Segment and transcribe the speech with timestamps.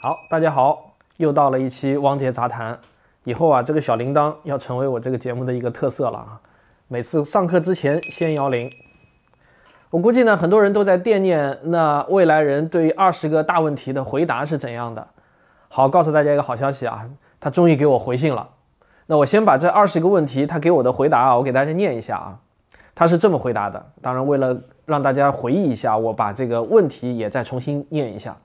[0.00, 2.78] 好，大家好，又到了一期汪杰杂谈。
[3.24, 6.38] 以后啊，这个小铃铛要成为我这个节目的一个特色了啊！
[6.88, 8.70] 每次上课之前先摇铃。
[9.88, 15.08] 我估计呢，很多人都在惦念那未来人对于二十个大问题的回答是怎样的。
[15.76, 17.04] 好，告诉大家一个好消息啊，
[17.40, 18.48] 他终于给我回信了。
[19.06, 22.38] 那我先把这二十个问题他给我的回答啊，我给大家念一下啊。
[22.94, 28.36] 他是这么回答的，当然为了让大家回忆一下，我把这个问题也再重新念一下。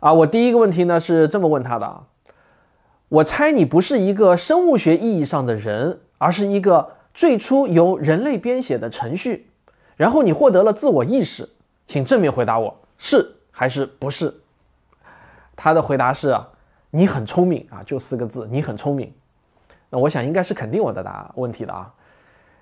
[0.00, 2.02] 啊，我第一个问题呢是这么问他的啊，
[3.08, 9.48] 我猜你不是一个生物学意义上的人，而是一个最初由人类编写的程序，
[9.96, 11.48] 然后你获得了自我意识，
[11.86, 14.42] 请正面回答我是还是不是？
[15.56, 16.38] 他的回答是，
[16.90, 19.12] 你很聪明啊，就四个字，你很聪明。
[19.90, 21.92] 那我想应该是肯定我的答问题的啊。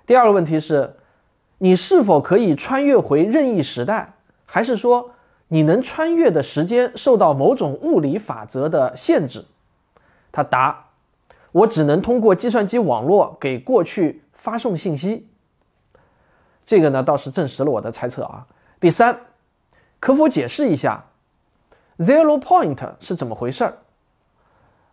[0.05, 0.95] 第二个问题是，
[1.57, 4.13] 你是否可以穿越回任意时代，
[4.45, 5.11] 还是说？
[5.49, 9.45] 你能穿越的时间受到某种物理法则的限制。
[10.31, 10.87] 他答：
[11.51, 15.27] 我只能通过计算机网络给过去发送信息。
[16.65, 18.47] 这个呢倒是证实了我的猜测啊。
[18.79, 19.15] 第三，
[19.99, 21.05] 可否解释一下
[22.03, 23.73] zero point 是怎么回事儿？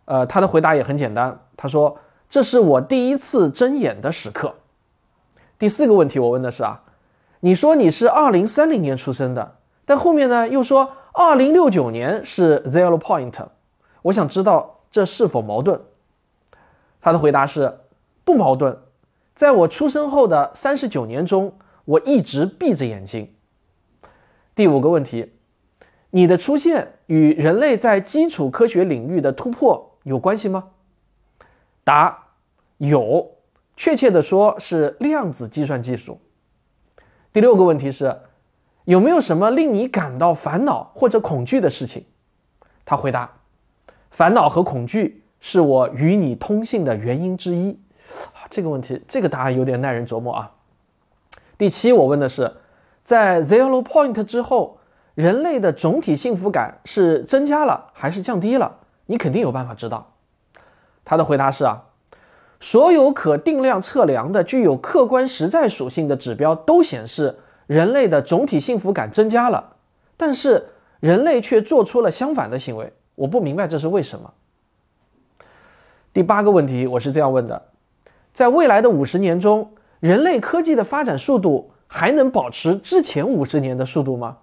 [0.05, 1.97] 呃，他的回答也很简单，他说
[2.29, 4.53] 这是我第一次睁眼的时刻。
[5.59, 6.81] 第四个问题我问的是啊，
[7.41, 9.55] 你说你是二零三零年出生的。
[9.85, 13.33] 但后面呢又说，二零六九年是 zero point，
[14.03, 15.79] 我想知道这是否矛盾？
[17.01, 17.79] 他的回答是
[18.23, 18.77] 不矛盾。
[19.33, 21.53] 在我出生后的三十九年中，
[21.85, 23.33] 我一直闭着眼睛。
[24.53, 25.33] 第五个问题，
[26.11, 30.69] 你的出现与人类在基础科学领域的突破有关系吗？
[31.83, 32.27] 答：
[32.77, 33.31] 有，
[33.75, 36.21] 确切的说是量子计算技术。
[37.33, 38.15] 第六个问题是。
[38.85, 42.03] 有没有什么令你感到烦恼或者恐惧的事情？
[42.83, 43.31] 他回答
[44.09, 47.79] ：“烦恼和恐惧是我与你通信的原因之一。”
[48.49, 50.51] 这个问题，这个答案有点耐人琢磨啊。
[51.59, 52.51] 第七，我问的是，
[53.03, 54.79] 在 zero point 之后，
[55.15, 58.77] 人类的总体幸福感是增加了还是降低了？
[59.05, 60.13] 你肯定有办法知道。
[61.03, 61.83] 他的回答是啊，
[62.59, 67.39] 所有可定量测量的具有客观实在属性的指标都显示。
[67.67, 69.77] 人类的总体幸福感增加了，
[70.17, 70.67] 但是
[70.99, 74.33] 人类却做出了相反的行为，我不明白这是为什么。
[76.11, 77.61] 第八个问题我是这样问的：
[78.33, 84.39] 在未来的五十年中，人类科技的发展速度还能保持之前五十年的速度吗？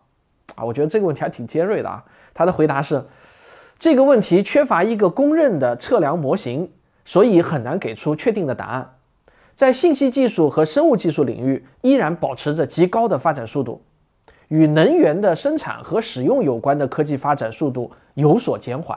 [0.55, 2.05] 啊，我觉得这个问题还挺尖锐的啊。
[2.35, 3.05] 他的回答是：
[3.79, 6.71] 这个问题缺乏一个公认的测量模型，
[7.05, 8.95] 所以很难给出确定的答案。
[9.55, 13.83] 在信息技术和生物技术领域依然保持着极高的发展速度，
[14.49, 18.97] 与能源的生产和使用有关的科技发展速度有所减缓。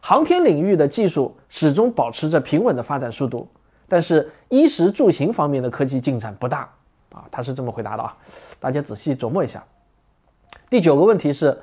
[0.00, 3.46] 航天领域的技术始终保持着平稳的发展速度，
[3.86, 6.68] 但是衣食住行方面的科技进展不大。
[7.12, 8.16] 啊，他是这么回答的啊，
[8.58, 9.62] 大家仔细琢磨一下。
[10.68, 11.62] 第九个问题是，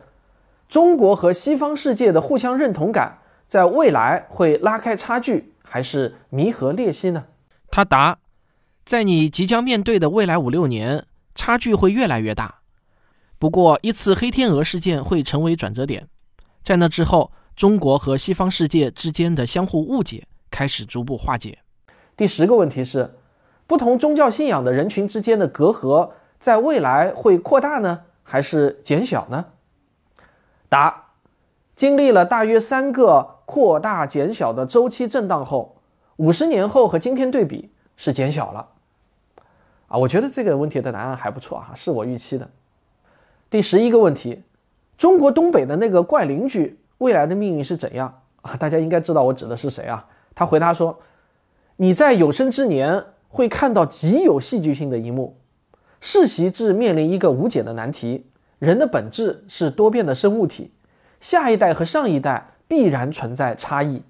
[0.70, 3.20] 中国和西方世界的互相认同感
[3.50, 7.26] 在未来会拉开差距，还是弥合裂隙呢？
[7.70, 8.20] 他答
[8.86, 11.06] ：“在你即将面对的未来五六年，
[11.36, 12.60] 差距会越来越大。
[13.38, 16.08] 不过，一次黑天鹅事件会成为转折点，
[16.62, 21.60] 在那之后，中国和西方世界之间的相互误解开始逐步化解。”
[22.16, 23.16] 第十个问题是：
[23.68, 28.02] 不同宗教信仰的人群之间的隔阂在未来会扩大呢，
[28.34, 29.46] 还是减小呢？
[30.68, 31.04] 答：
[31.76, 35.76] 经历了大约三个扩大减小的周期震荡后。
[36.16, 38.68] 五十年后和今天对比是减小了，
[39.86, 42.50] 啊，我觉得这个问题的答案还不错啊，是我预期的。
[43.52, 44.42] 第十一个问题，
[44.98, 48.56] 中国东北的那个怪邻居未来的命运是怎样啊？
[48.58, 50.08] 大家应该知道我指的是谁啊？
[50.34, 50.98] 他回答说
[51.78, 55.38] ：“你在有生之年会看到极有戏剧性的一幕，
[56.06, 58.26] 世袭制面临一个无解的难题，
[58.60, 60.70] 人的本质是多变的生物体，
[61.22, 64.02] 下一代和上一代必然存在差异。”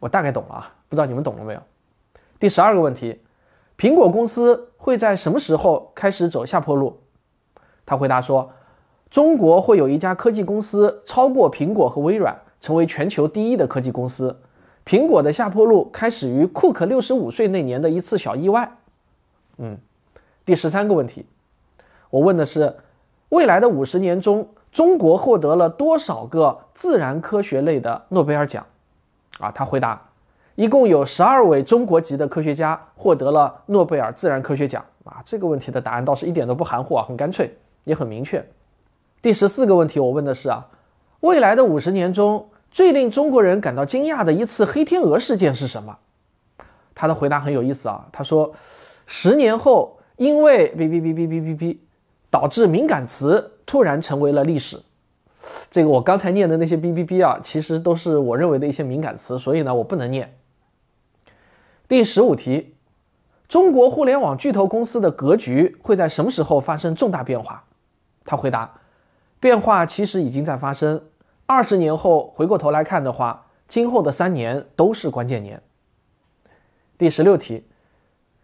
[0.00, 1.62] 我大概懂了啊，不知道你们懂了没有？
[2.40, 3.20] 第十二个问题，
[3.78, 6.98] 苹果公司会在什么时候开始走下坡路？
[7.86, 8.50] 他回答说，
[9.10, 14.40] 中国会有一家科技公司超过苹果和微软，成为全球第一的科技公司。
[14.84, 18.78] 苹果的下坡路开始于库克六十五岁那年的一次小意外。
[19.58, 19.78] 嗯，
[20.44, 21.24] 第十三个问题，
[22.10, 22.74] 我问的是，
[23.28, 28.66] 未来的五十年中，中国获得了多少个自然科学类的诺贝尔奖？
[29.38, 30.00] 啊，他回答，
[30.54, 34.84] 一共有十二位中国籍的科学家获得了诺贝尔自然科学奖。
[35.04, 37.52] 啊，这个问题的答案倒是一点都不含糊啊，很干脆，
[37.82, 38.44] 也很明确。
[39.20, 40.64] 第十四个问题，我问的是啊，
[41.20, 45.98] 未来的五十年中最令中国人感到惊讶的一次黑天鹅事件是什么？
[46.94, 48.52] 他的回答很有意思啊，他说，
[49.06, 51.78] 十年后因为哔哔哔哔哔哔哔，
[52.30, 54.80] 导致敏感词突然成为了历史。
[55.70, 60.34] 这个我刚才念的那些哔哔哔啊，其实都是我认为的一些敏感词，所以呢，我不能念。
[61.88, 62.74] 第十五题。
[63.48, 67.62] 中国互联网巨头公司的格局会在什么时候发生重大变化？
[68.24, 68.80] 他回答：
[69.38, 71.02] 变化其实已经在发生。
[71.44, 75.60] 二十年后回过头来看的话，今后的三年都是关键年。
[76.96, 77.66] 第十六题：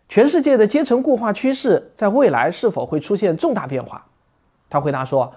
[0.08, 4.04] 全世界的阶层固化趋势在未来是否会出现重大变化？
[4.70, 5.32] 他回答说：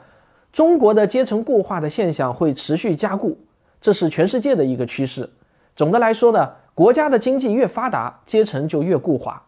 [0.54, 3.38] 中国的阶层固化的现象会持续加固，
[3.82, 5.30] 这是全世界的一个趋势。
[5.76, 9.44] 总的来说呢，国家的经济越发达，阶层就越固化。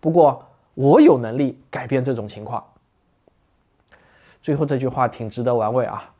[0.00, 0.42] 不过，
[0.74, 2.64] 我有能力改变这种情况。
[4.42, 6.12] 最后这句话挺值得玩味啊！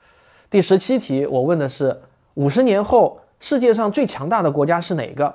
[0.48, 2.02] 第十七题，我问的是
[2.34, 5.34] 五十年后世界上最强大的国家是哪个？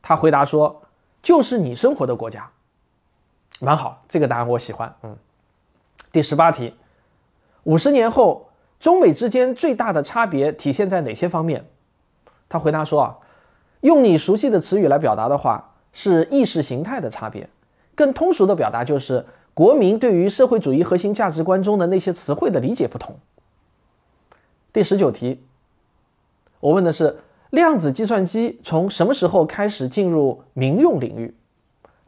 [0.00, 0.82] 他回答说，
[1.26, 2.48] 就是你生活的国家。
[3.58, 4.94] 蛮好，这个答案我喜欢。
[5.02, 5.16] 嗯。
[6.12, 6.72] 第十八题，
[7.64, 11.66] 五十年后中美之间最大的差别体现在哪些方面？
[12.48, 13.18] 他回答说啊，
[13.80, 15.72] 用你熟悉的词语来表达的话。
[15.98, 17.48] 是意识形态的差别，
[17.94, 19.24] 更通俗的表达就是
[19.54, 23.18] 国民对于社会主义核心价值观中的那些词汇的理解不同。
[24.74, 25.42] 第十九题，
[26.60, 27.18] 我问的是
[27.56, 31.34] 量子计算机从什么时候开始进入民用领域？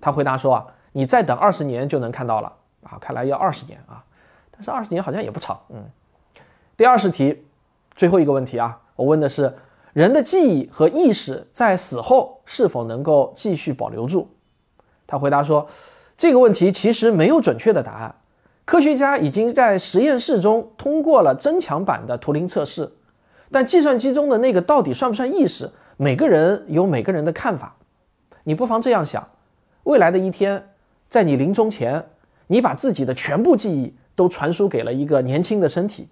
[0.01, 2.53] 他回答说啊，你再等二十年就能看到了
[2.85, 4.05] 啊，看来要二十年啊，
[4.53, 5.83] 但是二十年好像也不长，嗯。
[6.77, 7.43] 第二十题，
[7.97, 9.53] 最后一个问题啊，我问的是。
[9.95, 14.29] 人的记忆和意识在死后是否能够继续保留住？
[15.09, 15.67] 他回答说
[16.17, 18.15] ：“这个问题其实没有准确的答案。
[18.65, 22.93] 科学家已经在实验室中通过了增强版的图灵测试，
[23.51, 25.71] 但计算机中的那个到底算不算意识？
[25.97, 27.77] 每个人有每个人的看法。
[28.45, 29.29] 你不妨这样想：
[29.85, 30.71] 未来的一天，
[31.09, 32.05] 在你临终前，
[32.47, 36.09] 你把自己的全部记忆都传输给了一个年轻的身体，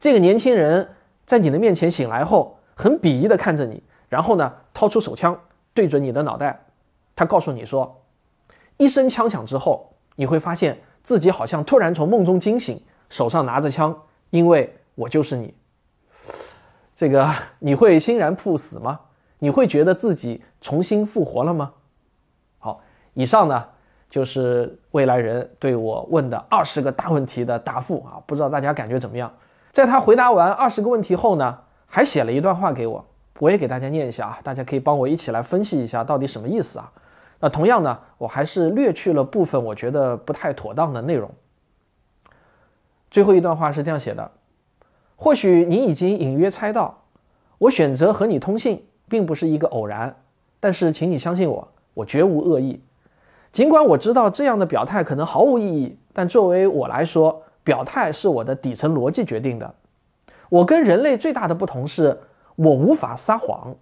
[0.00, 0.88] 这个年轻人
[1.24, 5.38] 在你的面前醒来后。”很鄙夷地看着你，然后呢，掏出手枪
[5.74, 6.58] 对准你的脑袋。
[7.14, 8.02] 他告诉你说
[8.78, 12.80] ：“一声枪响之后，你会发现自己好像突然从梦中惊醒，
[13.10, 13.94] 手上拿着枪，
[14.30, 15.54] 因为我就是你。”
[17.02, 17.28] 这个
[17.58, 19.00] 你会欣然赴死吗？
[19.40, 21.72] 你会觉得自己重新复活了吗？
[22.60, 22.80] 好，
[23.14, 23.66] 以上呢
[24.08, 29.28] 就是未来人对我问的二十个大问题的答复啊，不知道大家感觉怎么样？
[29.72, 31.58] 在他回答完二十个问题后呢？
[31.88, 33.04] 还写了一段话给我，
[33.40, 36.88] 我也给大家念一下啊，大家可以帮我一起来分析一下到底什么意思啊？
[37.40, 41.28] 那同样呢，我还是略去了部分我觉得不太妥当的内容。
[43.10, 44.30] 最后一段话是这样写的：
[45.16, 47.02] 或许你已经隐约猜到，
[47.58, 50.16] 我选择和你通信并不是一个偶然，
[50.58, 52.80] 但是请你相信我，我绝无恶意。
[53.52, 59.74] 尽管我知道这样的表态可能毫无意义，但作为我来说，表态是我的底层逻辑决定的。
[60.48, 62.18] 我跟人类最大的不同是，
[62.56, 63.74] 我无法撒谎，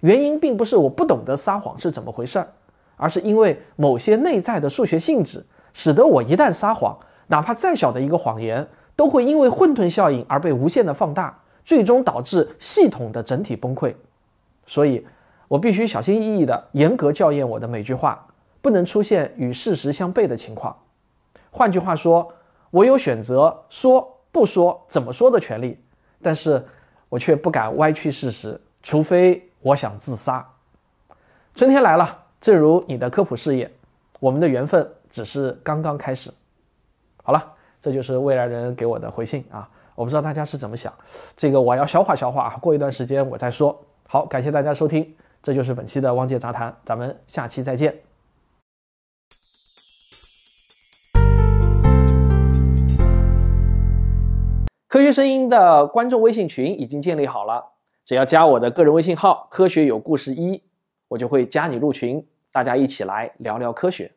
[0.00, 2.48] 原因并不是我不懂得撒谎是怎么回事儿，
[2.96, 6.98] 而是因为某些内在的数学性质，使得我一旦撒谎，
[7.28, 13.94] 哪怕再小的一个谎言，都会因为混沌效应而被无限的放大，最终导致系统的整体崩溃。
[14.66, 15.06] 所以，
[15.46, 18.26] 我必须小心翼翼地严格校验我的每句话，
[18.60, 20.76] 不能出现与事实相悖的情况。
[21.50, 22.32] 换句话说，
[22.70, 25.78] 我有选择说不说、怎么说的权利。
[26.22, 26.64] 但是
[27.08, 30.44] 我却不敢歪曲事实，除非我想自杀。
[31.54, 33.70] 春天来了，正如你的科普事业，
[34.18, 36.32] 我们的缘分只是刚刚开始。
[37.22, 37.54] 好了，
[37.86, 39.70] 这就是未来人给我的回信啊！
[39.94, 40.92] 我不知道大家是怎么想，
[41.36, 43.80] 这个我要消化消化啊，过一段时间我再说。
[44.08, 47.96] 好，感谢大家收听，这就是本期的汪界杂谈，咱们下期再见。
[54.88, 57.64] 科学声音的观众微信群已经建立好了，
[58.04, 60.60] 只要加我的个人微信号“科学有故事一”，
[61.06, 64.15] 我就会加你入群，大家一起来聊聊科学。